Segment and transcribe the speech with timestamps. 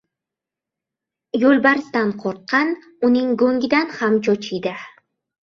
[1.43, 2.73] •Yo‘lbarsdan qo‘rqqan
[3.09, 4.75] uning go‘ngidan ham cho‘chiydi.